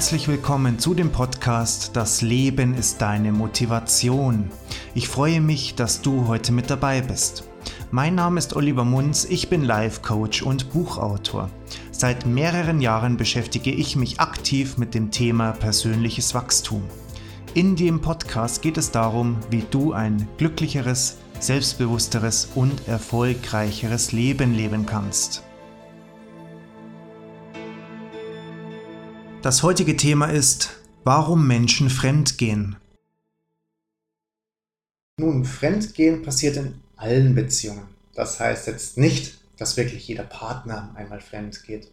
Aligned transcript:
Herzlich 0.00 0.28
willkommen 0.28 0.78
zu 0.78 0.94
dem 0.94 1.12
Podcast 1.12 1.94
Das 1.94 2.22
Leben 2.22 2.72
ist 2.72 3.02
deine 3.02 3.32
Motivation. 3.32 4.50
Ich 4.94 5.10
freue 5.10 5.42
mich, 5.42 5.74
dass 5.74 6.00
du 6.00 6.26
heute 6.26 6.52
mit 6.52 6.70
dabei 6.70 7.02
bist. 7.02 7.44
Mein 7.90 8.14
Name 8.14 8.38
ist 8.38 8.56
Oliver 8.56 8.86
Munz, 8.86 9.26
ich 9.28 9.50
bin 9.50 9.62
Life 9.62 10.00
Coach 10.00 10.40
und 10.40 10.72
Buchautor. 10.72 11.50
Seit 11.92 12.24
mehreren 12.24 12.80
Jahren 12.80 13.18
beschäftige 13.18 13.72
ich 13.72 13.94
mich 13.94 14.20
aktiv 14.20 14.78
mit 14.78 14.94
dem 14.94 15.10
Thema 15.10 15.52
persönliches 15.52 16.34
Wachstum. 16.34 16.82
In 17.52 17.76
dem 17.76 18.00
Podcast 18.00 18.62
geht 18.62 18.78
es 18.78 18.90
darum, 18.90 19.36
wie 19.50 19.66
du 19.70 19.92
ein 19.92 20.26
glücklicheres, 20.38 21.18
selbstbewussteres 21.40 22.48
und 22.54 22.88
erfolgreicheres 22.88 24.12
Leben 24.12 24.54
leben 24.54 24.86
kannst. 24.86 25.44
Das 29.42 29.62
heutige 29.62 29.96
Thema 29.96 30.26
ist, 30.26 30.68
warum 31.02 31.46
Menschen 31.46 31.88
fremdgehen. 31.88 32.76
Nun, 35.18 35.46
Fremdgehen 35.46 36.20
passiert 36.20 36.58
in 36.58 36.74
allen 36.96 37.34
Beziehungen. 37.34 37.88
Das 38.14 38.38
heißt 38.38 38.66
jetzt 38.66 38.98
nicht, 38.98 39.38
dass 39.56 39.78
wirklich 39.78 40.06
jeder 40.06 40.24
Partner 40.24 40.94
einmal 40.94 41.22
fremd 41.22 41.62
geht. 41.64 41.90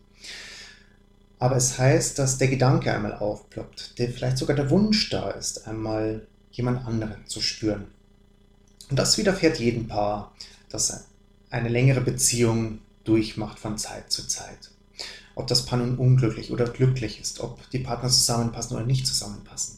Aber 1.40 1.56
es 1.56 1.80
heißt, 1.80 2.20
dass 2.20 2.38
der 2.38 2.50
Gedanke 2.50 2.94
einmal 2.94 3.14
aufploppt, 3.14 3.98
der 3.98 4.10
vielleicht 4.10 4.38
sogar 4.38 4.58
der 4.58 4.70
Wunsch 4.70 5.10
da 5.10 5.30
ist, 5.30 5.68
einmal 5.68 6.28
jemand 6.52 6.86
anderen 6.86 7.26
zu 7.28 7.40
spüren. 7.40 7.86
Und 8.90 9.00
das 9.00 9.18
widerfährt 9.18 9.58
jedem 9.58 9.88
Paar, 9.88 10.34
das 10.68 11.06
eine 11.50 11.70
längere 11.70 12.02
Beziehung 12.02 12.80
durchmacht 13.06 13.58
von 13.58 13.78
Zeit 13.78 14.12
zu 14.12 14.28
Zeit 14.28 14.72
ob 15.36 15.48
das 15.48 15.66
Paar 15.66 15.80
nun 15.80 15.98
unglücklich 15.98 16.52
oder 16.52 16.66
glücklich 16.66 17.20
ist, 17.22 17.40
ob 17.40 17.70
die 17.70 17.80
Partner 17.80 18.10
zusammenpassen 18.10 18.76
oder 18.76 18.86
nicht 18.86 19.06
zusammenpassen. 19.06 19.78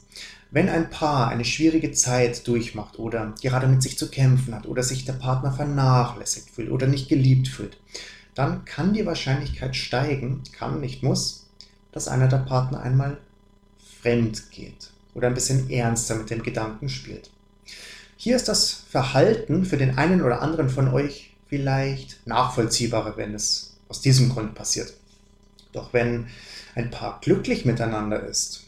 Wenn 0.51 0.69
ein 0.69 0.89
Paar 0.89 1.27
eine 1.27 1.45
schwierige 1.45 1.91
Zeit 1.91 2.47
durchmacht 2.47 2.97
oder 2.97 3.35
gerade 3.41 3.67
mit 3.67 3.83
sich 3.83 3.97
zu 3.97 4.09
kämpfen 4.09 4.55
hat 4.55 4.65
oder 4.65 4.81
sich 4.81 5.05
der 5.05 5.13
Partner 5.13 5.51
vernachlässigt 5.51 6.49
fühlt 6.49 6.71
oder 6.71 6.87
nicht 6.87 7.07
geliebt 7.07 7.47
fühlt, 7.47 7.77
dann 8.33 8.65
kann 8.65 8.93
die 8.93 9.05
Wahrscheinlichkeit 9.05 9.75
steigen, 9.75 10.43
kann, 10.53 10.79
nicht 10.79 11.03
muss, 11.03 11.47
dass 11.91 12.07
einer 12.07 12.27
der 12.27 12.37
Partner 12.37 12.81
einmal 12.81 13.17
fremd 14.01 14.49
geht 14.51 14.91
oder 15.13 15.27
ein 15.27 15.33
bisschen 15.33 15.69
ernster 15.69 16.15
mit 16.15 16.29
dem 16.29 16.41
Gedanken 16.41 16.89
spielt. 16.89 17.29
Hier 18.15 18.35
ist 18.35 18.47
das 18.47 18.71
Verhalten 18.89 19.65
für 19.65 19.77
den 19.77 19.97
einen 19.97 20.21
oder 20.21 20.41
anderen 20.41 20.69
von 20.69 20.87
euch 20.87 21.35
vielleicht 21.47 22.25
nachvollziehbarer, 22.25 23.17
wenn 23.17 23.33
es 23.33 23.77
aus 23.87 24.01
diesem 24.01 24.29
Grund 24.29 24.55
passiert. 24.55 24.93
Doch 25.71 25.93
wenn 25.93 26.27
ein 26.75 26.89
Paar 26.89 27.19
glücklich 27.21 27.65
miteinander 27.65 28.21
ist 28.23 28.65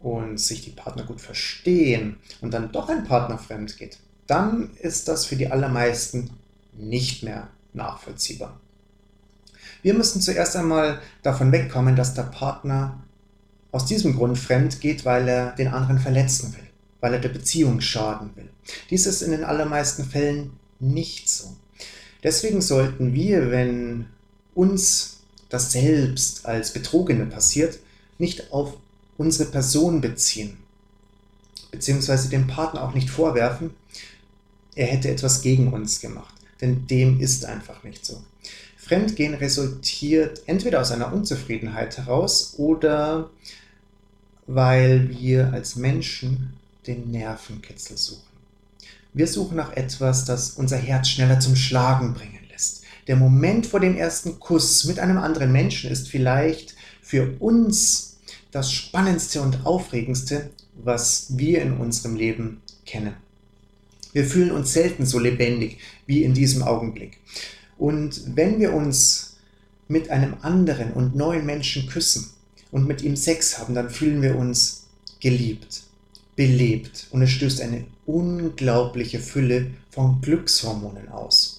und 0.00 0.38
sich 0.38 0.62
die 0.62 0.70
Partner 0.70 1.04
gut 1.04 1.20
verstehen 1.20 2.16
und 2.40 2.52
dann 2.52 2.72
doch 2.72 2.88
ein 2.88 3.04
Partner 3.04 3.38
fremd 3.38 3.76
geht, 3.78 3.98
dann 4.26 4.70
ist 4.80 5.08
das 5.08 5.24
für 5.24 5.36
die 5.36 5.50
allermeisten 5.50 6.30
nicht 6.72 7.22
mehr 7.22 7.48
nachvollziehbar. 7.72 8.60
Wir 9.82 9.94
müssen 9.94 10.20
zuerst 10.20 10.56
einmal 10.56 11.00
davon 11.22 11.52
wegkommen, 11.52 11.96
dass 11.96 12.14
der 12.14 12.22
Partner 12.22 13.02
aus 13.72 13.86
diesem 13.86 14.14
Grund 14.14 14.38
fremd 14.38 14.80
geht, 14.80 15.04
weil 15.04 15.26
er 15.28 15.52
den 15.52 15.68
anderen 15.68 15.98
verletzen 15.98 16.54
will, 16.54 16.66
weil 17.00 17.14
er 17.14 17.20
der 17.20 17.30
Beziehung 17.30 17.80
schaden 17.80 18.30
will. 18.36 18.48
Dies 18.90 19.06
ist 19.06 19.22
in 19.22 19.32
den 19.32 19.44
allermeisten 19.44 20.04
Fällen 20.04 20.52
nicht 20.78 21.28
so. 21.28 21.56
Deswegen 22.22 22.60
sollten 22.60 23.14
wir, 23.14 23.50
wenn 23.50 24.06
uns 24.54 25.21
das 25.52 25.70
selbst 25.70 26.46
als 26.46 26.72
Betrogene 26.72 27.26
passiert, 27.26 27.78
nicht 28.18 28.52
auf 28.52 28.78
unsere 29.18 29.50
Person 29.50 30.00
beziehen, 30.00 30.56
beziehungsweise 31.70 32.30
dem 32.30 32.46
Partner 32.46 32.82
auch 32.82 32.94
nicht 32.94 33.10
vorwerfen, 33.10 33.70
er 34.74 34.86
hätte 34.86 35.10
etwas 35.10 35.42
gegen 35.42 35.70
uns 35.74 36.00
gemacht, 36.00 36.34
denn 36.62 36.86
dem 36.86 37.20
ist 37.20 37.44
einfach 37.44 37.84
nicht 37.84 38.06
so. 38.06 38.22
Fremdgehen 38.78 39.34
resultiert 39.34 40.42
entweder 40.46 40.80
aus 40.80 40.90
einer 40.90 41.12
Unzufriedenheit 41.12 41.98
heraus 41.98 42.54
oder 42.56 43.28
weil 44.46 45.10
wir 45.10 45.52
als 45.52 45.76
Menschen 45.76 46.54
den 46.86 47.10
Nervenkitzel 47.10 47.98
suchen. 47.98 48.22
Wir 49.12 49.26
suchen 49.26 49.58
nach 49.58 49.76
etwas, 49.76 50.24
das 50.24 50.52
unser 50.52 50.78
Herz 50.78 51.08
schneller 51.08 51.38
zum 51.40 51.56
Schlagen 51.56 52.14
bringt 52.14 52.41
der 53.06 53.16
Moment 53.16 53.66
vor 53.66 53.80
dem 53.80 53.96
ersten 53.96 54.38
Kuss 54.38 54.84
mit 54.84 54.98
einem 54.98 55.18
anderen 55.18 55.52
Menschen 55.52 55.90
ist 55.90 56.08
vielleicht 56.08 56.74
für 57.00 57.34
uns 57.40 58.18
das 58.50 58.70
Spannendste 58.70 59.40
und 59.42 59.66
Aufregendste, 59.66 60.50
was 60.82 61.36
wir 61.36 61.62
in 61.62 61.78
unserem 61.78 62.16
Leben 62.16 62.60
kennen. 62.86 63.14
Wir 64.12 64.24
fühlen 64.24 64.50
uns 64.50 64.72
selten 64.72 65.06
so 65.06 65.18
lebendig 65.18 65.78
wie 66.06 66.22
in 66.22 66.34
diesem 66.34 66.62
Augenblick. 66.62 67.18
Und 67.78 68.36
wenn 68.36 68.60
wir 68.60 68.74
uns 68.74 69.36
mit 69.88 70.10
einem 70.10 70.36
anderen 70.42 70.92
und 70.92 71.16
neuen 71.16 71.46
Menschen 71.46 71.86
küssen 71.86 72.30
und 72.70 72.86
mit 72.86 73.02
ihm 73.02 73.16
Sex 73.16 73.58
haben, 73.58 73.74
dann 73.74 73.90
fühlen 73.90 74.22
wir 74.22 74.36
uns 74.36 74.86
geliebt, 75.20 75.82
belebt 76.36 77.06
und 77.10 77.22
es 77.22 77.30
stößt 77.30 77.60
eine 77.60 77.84
unglaubliche 78.06 79.18
Fülle 79.18 79.70
von 79.90 80.20
Glückshormonen 80.20 81.08
aus. 81.08 81.51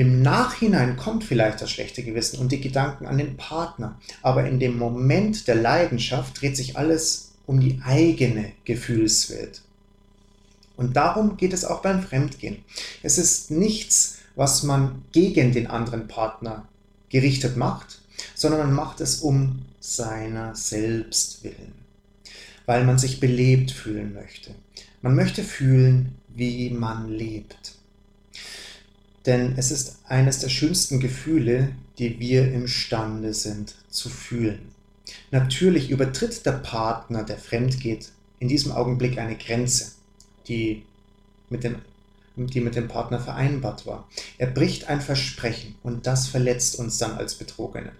Im 0.00 0.22
Nachhinein 0.22 0.96
kommt 0.96 1.24
vielleicht 1.24 1.60
das 1.60 1.70
schlechte 1.70 2.02
Gewissen 2.02 2.38
und 2.38 2.52
die 2.52 2.62
Gedanken 2.62 3.04
an 3.04 3.18
den 3.18 3.36
Partner, 3.36 4.00
aber 4.22 4.46
in 4.48 4.58
dem 4.58 4.78
Moment 4.78 5.46
der 5.46 5.56
Leidenschaft 5.56 6.40
dreht 6.40 6.56
sich 6.56 6.78
alles 6.78 7.32
um 7.44 7.60
die 7.60 7.82
eigene 7.84 8.52
Gefühlswelt. 8.64 9.60
Und 10.78 10.96
darum 10.96 11.36
geht 11.36 11.52
es 11.52 11.66
auch 11.66 11.82
beim 11.82 12.02
Fremdgehen. 12.02 12.64
Es 13.02 13.18
ist 13.18 13.50
nichts, 13.50 14.20
was 14.36 14.62
man 14.62 15.02
gegen 15.12 15.52
den 15.52 15.66
anderen 15.66 16.08
Partner 16.08 16.66
gerichtet 17.10 17.58
macht, 17.58 18.00
sondern 18.34 18.60
man 18.60 18.72
macht 18.72 19.02
es 19.02 19.18
um 19.18 19.66
seiner 19.80 20.54
selbst 20.56 21.44
willen, 21.44 21.74
weil 22.64 22.86
man 22.86 22.96
sich 22.96 23.20
belebt 23.20 23.70
fühlen 23.70 24.14
möchte. 24.14 24.54
Man 25.02 25.14
möchte 25.14 25.44
fühlen, 25.44 26.14
wie 26.28 26.70
man 26.70 27.10
lebt. 27.10 27.79
Denn 29.26 29.54
es 29.56 29.70
ist 29.70 29.98
eines 30.06 30.38
der 30.38 30.48
schönsten 30.48 31.00
Gefühle, 31.00 31.72
die 31.98 32.18
wir 32.18 32.52
imstande 32.52 33.34
sind 33.34 33.74
zu 33.90 34.08
fühlen. 34.08 34.72
Natürlich 35.30 35.90
übertritt 35.90 36.46
der 36.46 36.52
Partner, 36.52 37.22
der 37.24 37.36
fremd 37.36 37.80
geht, 37.80 38.10
in 38.38 38.48
diesem 38.48 38.72
Augenblick 38.72 39.18
eine 39.18 39.36
Grenze, 39.36 39.92
die 40.48 40.84
mit, 41.50 41.64
dem, 41.64 41.76
die 42.36 42.60
mit 42.60 42.74
dem 42.74 42.88
Partner 42.88 43.20
vereinbart 43.20 43.86
war. 43.86 44.08
Er 44.38 44.46
bricht 44.46 44.88
ein 44.88 45.00
Versprechen 45.00 45.74
und 45.82 46.06
das 46.06 46.28
verletzt 46.28 46.78
uns 46.78 46.98
dann 46.98 47.12
als 47.12 47.34
Betrogene. 47.34 47.92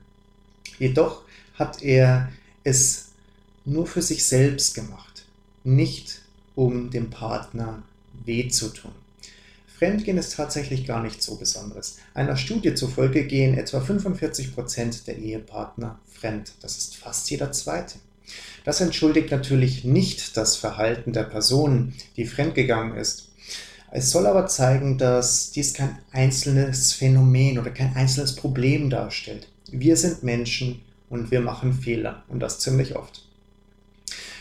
Jedoch 0.79 1.23
hat 1.55 1.83
er 1.83 2.33
es 2.65 3.11
nur 3.65 3.87
für 3.87 4.03
sich 4.03 4.25
selbst 4.25 4.75
gemacht, 4.75 5.27
nicht 5.63 6.23
um 6.55 6.91
dem 6.91 7.11
Partner 7.11 7.83
weh 8.25 8.49
zu 8.49 8.71
tun. 8.71 8.93
Fremdgehen 9.81 10.19
ist 10.19 10.37
tatsächlich 10.37 10.87
gar 10.87 11.03
nichts 11.03 11.25
so 11.25 11.37
Besonderes. 11.37 11.97
Einer 12.13 12.37
Studie 12.37 12.75
zufolge 12.75 13.25
gehen 13.25 13.57
etwa 13.57 13.81
45 13.81 14.55
Prozent 14.55 15.07
der 15.07 15.17
Ehepartner 15.17 15.99
fremd. 16.05 16.53
Das 16.61 16.77
ist 16.77 16.97
fast 16.97 17.31
jeder 17.31 17.51
zweite. 17.53 17.95
Das 18.67 18.83
entschuldigt 18.83 19.31
natürlich 19.31 19.83
nicht 19.85 20.37
das 20.37 20.57
Verhalten 20.57 21.15
der 21.15 21.23
Person, 21.23 21.95
die 22.19 22.27
fremdgegangen 22.27 22.95
ist. 22.99 23.31
Es 23.91 24.11
soll 24.11 24.27
aber 24.27 24.47
zeigen, 24.49 24.99
dass 24.99 25.51
dies 25.51 25.73
kein 25.73 25.99
einzelnes 26.13 26.93
Phänomen 26.93 27.59
oder 27.59 27.71
kein 27.71 27.97
einzelnes 27.97 28.37
Problem 28.37 28.91
darstellt. 28.91 29.49
Wir 29.71 29.97
sind 29.97 30.23
Menschen 30.23 30.83
und 31.09 31.31
wir 31.31 31.41
machen 31.41 31.73
Fehler 31.73 32.23
und 32.29 32.41
das 32.41 32.59
ziemlich 32.59 32.97
oft. 32.97 33.27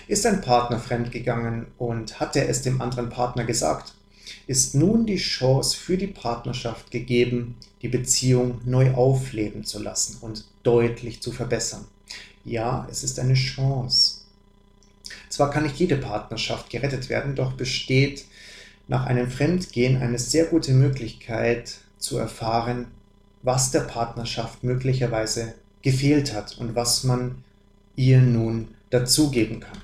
Ist 0.09 0.25
ein 0.25 0.41
Partner 0.41 0.79
fremdgegangen 0.79 1.67
und 1.77 2.19
hat 2.19 2.35
er 2.35 2.49
es 2.49 2.61
dem 2.61 2.81
anderen 2.81 3.09
Partner 3.09 3.45
gesagt, 3.45 3.93
ist 4.47 4.75
nun 4.75 5.05
die 5.05 5.17
Chance 5.17 5.75
für 5.77 5.97
die 5.97 6.07
Partnerschaft 6.07 6.91
gegeben, 6.91 7.55
die 7.81 7.87
Beziehung 7.87 8.61
neu 8.65 8.93
aufleben 8.93 9.63
zu 9.63 9.81
lassen 9.81 10.17
und 10.21 10.45
deutlich 10.63 11.21
zu 11.21 11.31
verbessern. 11.31 11.85
Ja, 12.45 12.87
es 12.89 13.03
ist 13.03 13.19
eine 13.19 13.35
Chance. 13.35 14.21
Zwar 15.29 15.51
kann 15.51 15.63
nicht 15.63 15.77
jede 15.77 15.97
Partnerschaft 15.97 16.69
gerettet 16.69 17.09
werden, 17.09 17.35
doch 17.35 17.53
besteht 17.53 18.25
nach 18.87 19.05
einem 19.05 19.29
Fremdgehen 19.29 19.97
eine 19.97 20.19
sehr 20.19 20.45
gute 20.45 20.73
Möglichkeit 20.73 21.77
zu 21.97 22.17
erfahren, 22.17 22.87
was 23.43 23.71
der 23.71 23.81
Partnerschaft 23.81 24.63
möglicherweise 24.63 25.53
gefehlt 25.81 26.33
hat 26.33 26.57
und 26.57 26.75
was 26.75 27.03
man 27.03 27.43
ihr 27.95 28.19
nun 28.21 28.69
dazugeben 28.89 29.59
kann. 29.59 29.77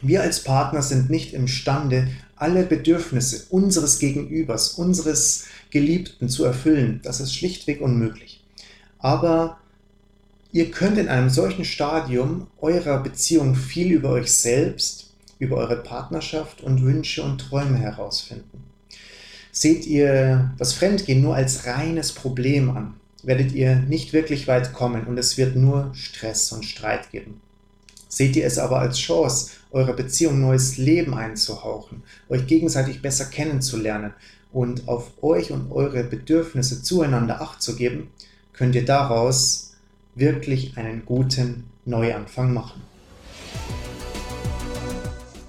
Wir 0.00 0.22
als 0.22 0.44
Partner 0.44 0.82
sind 0.82 1.10
nicht 1.10 1.34
imstande, 1.34 2.08
alle 2.36 2.64
Bedürfnisse 2.64 3.46
unseres 3.50 3.98
Gegenübers, 3.98 4.74
unseres 4.74 5.46
Geliebten 5.70 6.28
zu 6.28 6.44
erfüllen. 6.44 7.00
Das 7.02 7.20
ist 7.20 7.34
schlichtweg 7.34 7.80
unmöglich. 7.80 8.44
Aber 9.00 9.58
ihr 10.52 10.70
könnt 10.70 10.98
in 10.98 11.08
einem 11.08 11.30
solchen 11.30 11.64
Stadium 11.64 12.46
eurer 12.60 13.02
Beziehung 13.02 13.56
viel 13.56 13.90
über 13.90 14.10
euch 14.10 14.30
selbst, 14.30 15.10
über 15.40 15.56
eure 15.56 15.82
Partnerschaft 15.82 16.62
und 16.62 16.82
Wünsche 16.84 17.22
und 17.22 17.38
Träume 17.38 17.78
herausfinden. 17.78 18.64
Seht 19.50 19.86
ihr 19.86 20.52
das 20.58 20.74
Fremdgehen 20.74 21.20
nur 21.20 21.34
als 21.34 21.66
reines 21.66 22.12
Problem 22.12 22.70
an, 22.70 22.94
werdet 23.24 23.50
ihr 23.52 23.76
nicht 23.76 24.12
wirklich 24.12 24.46
weit 24.46 24.72
kommen 24.72 25.06
und 25.06 25.18
es 25.18 25.36
wird 25.36 25.56
nur 25.56 25.90
Stress 25.94 26.52
und 26.52 26.64
Streit 26.64 27.10
geben. 27.10 27.40
Seht 28.08 28.36
ihr 28.36 28.46
es 28.46 28.58
aber 28.58 28.80
als 28.80 28.98
Chance, 28.98 29.50
eurer 29.70 29.92
Beziehung 29.92 30.40
neues 30.40 30.78
Leben 30.78 31.14
einzuhauchen, 31.14 32.02
euch 32.28 32.46
gegenseitig 32.46 33.02
besser 33.02 33.26
kennenzulernen 33.26 34.14
und 34.52 34.88
auf 34.88 35.12
euch 35.22 35.50
und 35.50 35.70
eure 35.70 36.04
Bedürfnisse 36.04 36.82
zueinander 36.82 37.40
acht 37.42 37.60
zu 37.62 37.76
geben, 37.76 38.08
könnt 38.52 38.74
ihr 38.74 38.84
daraus 38.84 39.74
wirklich 40.14 40.76
einen 40.78 41.04
guten 41.04 41.64
Neuanfang 41.84 42.52
machen. 42.52 42.82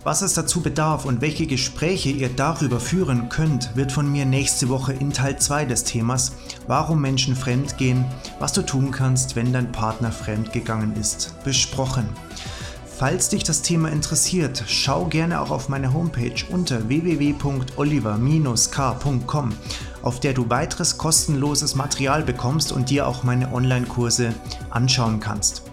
Was 0.05 0.21
es 0.21 0.33
dazu 0.33 0.61
bedarf 0.61 1.03
und 1.03 1.19
welche 1.19 1.45
Gespräche 1.45 2.09
ihr 2.09 2.29
darüber 2.29 2.79
führen 2.79 3.27
könnt, 3.27 3.75
wird 3.75 3.91
von 3.91 4.09
mir 4.09 4.25
nächste 4.25 4.69
Woche 4.69 4.93
in 4.93 5.11
Teil 5.11 5.37
2 5.37 5.65
des 5.65 5.83
Themas 5.83 6.37
Warum 6.67 7.01
Menschen 7.01 7.35
fremdgehen, 7.35 8.05
was 8.39 8.53
du 8.53 8.61
tun 8.61 8.91
kannst, 8.91 9.35
wenn 9.35 9.51
dein 9.51 9.73
Partner 9.73 10.13
fremdgegangen 10.13 10.95
ist, 10.95 11.43
besprochen. 11.43 12.07
Falls 12.85 13.27
dich 13.27 13.43
das 13.43 13.61
Thema 13.61 13.91
interessiert, 13.91 14.63
schau 14.67 15.03
gerne 15.05 15.41
auch 15.41 15.51
auf 15.51 15.67
meine 15.67 15.91
Homepage 15.93 16.45
unter 16.49 16.87
www.oliver-k.com, 16.87 19.53
auf 20.01 20.21
der 20.21 20.33
du 20.33 20.49
weiteres 20.49 20.97
kostenloses 20.97 21.75
Material 21.75 22.23
bekommst 22.23 22.71
und 22.71 22.89
dir 22.89 23.05
auch 23.05 23.23
meine 23.23 23.53
Online-Kurse 23.53 24.33
anschauen 24.69 25.19
kannst. 25.19 25.68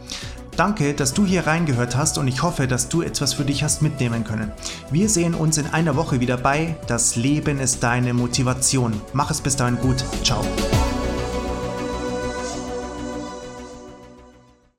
Danke, 0.56 0.94
dass 0.94 1.12
du 1.12 1.26
hier 1.26 1.46
reingehört 1.46 1.96
hast 1.96 2.16
und 2.16 2.28
ich 2.28 2.42
hoffe, 2.42 2.66
dass 2.66 2.88
du 2.88 3.02
etwas 3.02 3.34
für 3.34 3.44
dich 3.44 3.62
hast 3.62 3.82
mitnehmen 3.82 4.24
können. 4.24 4.52
Wir 4.90 5.08
sehen 5.08 5.34
uns 5.34 5.58
in 5.58 5.66
einer 5.66 5.96
Woche 5.96 6.20
wieder 6.20 6.38
bei 6.38 6.76
Das 6.86 7.16
Leben 7.16 7.60
ist 7.60 7.82
deine 7.82 8.14
Motivation. 8.14 9.00
Mach 9.12 9.30
es 9.30 9.40
bis 9.40 9.56
dahin 9.56 9.76
gut. 9.78 10.04
Ciao. 10.22 10.44